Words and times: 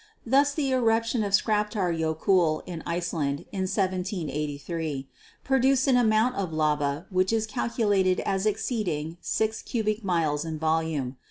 Thus 0.25 0.55
the 0.55 0.71
eruption 0.71 1.23
of 1.23 1.31
Skaptar 1.33 1.93
Jokul 1.95 2.63
in 2.65 2.81
Iceland, 2.87 3.45
in 3.51 3.69
1783, 3.69 5.07
produced 5.43 5.85
an 5.85 5.95
amount 5.95 6.37
of 6.37 6.51
lava 6.51 7.05
which 7.11 7.31
is 7.31 7.45
calculated 7.45 8.19
as 8.21 8.47
exceeding 8.47 9.17
six 9.21 9.61
cubic 9.61 10.03
miles 10.03 10.43
in 10.43 10.57
volume. 10.57 11.17